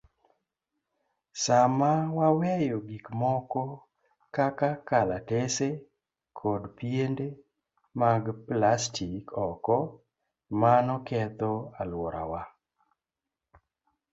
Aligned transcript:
Sama 1.43 1.91
waweyo 2.17 2.77
gik 2.87 3.05
moko 3.21 3.61
kaka 4.35 4.69
kalatese 4.87 5.67
kod 6.39 6.61
piende 6.77 7.27
mag 7.99 8.23
plastik 8.47 9.25
oko, 9.47 9.77
mano 10.61 10.95
ketho 11.07 11.53
alworawa. 11.81 12.41